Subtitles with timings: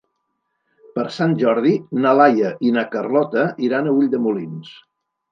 [0.93, 1.73] Per Sant Jordi
[2.05, 4.73] na Laia i na Carlota iran a Ulldemolins.